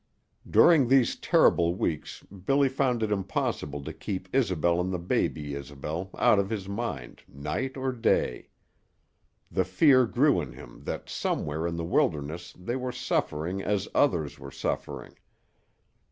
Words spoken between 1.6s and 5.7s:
weeks Billy found it impossible to keep Isobel and the baby